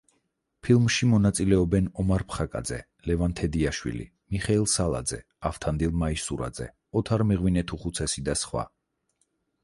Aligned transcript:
ფილმში 0.65 1.07
მონაწილეობენ: 1.09 1.89
ომარ 2.03 2.23
ფხაკაძე, 2.31 2.79
ლევან 3.09 3.35
თედიაშვილი, 3.39 4.05
მიხეილ 4.35 4.65
სალაძე, 4.71 5.19
ავთანდილ 5.49 5.93
მაისურაძე, 6.05 6.67
ოთარ 7.03 7.25
მეღვინეთუხუცესი 7.33 8.25
და 8.31 8.37
სხვა. 8.45 8.65